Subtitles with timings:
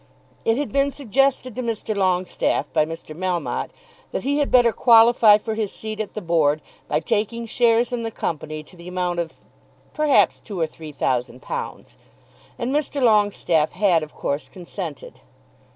[0.45, 1.95] It had been suggested to Mr.
[1.95, 3.15] Longestaffe by Mr.
[3.15, 3.69] Melmotte
[4.11, 8.01] that he had better qualify for his seat at the Board by taking shares in
[8.01, 9.45] the Company to the amount of
[9.93, 11.97] perhaps two or three thousand pounds,
[12.57, 12.99] and Mr.
[12.99, 15.19] Longestaffe had of course consented.